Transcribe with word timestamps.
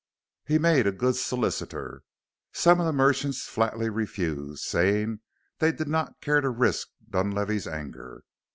He 0.47 0.57
made 0.57 0.87
a 0.87 0.91
good 0.91 1.15
solicitor. 1.15 2.01
Some 2.53 2.79
of 2.79 2.87
the 2.87 2.91
merchants 2.91 3.45
flatly 3.45 3.87
refused, 3.87 4.63
saying 4.63 5.19
they 5.59 5.71
did 5.71 5.87
not 5.87 6.21
care 6.21 6.41
to 6.41 6.49
risk 6.49 6.87
Dunlavey's 7.07 7.67
anger. 7.67 8.23